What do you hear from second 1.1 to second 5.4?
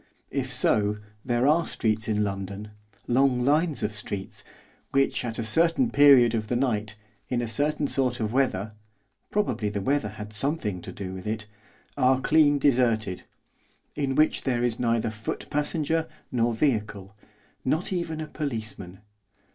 there are streets in London, long lines of streets, which, at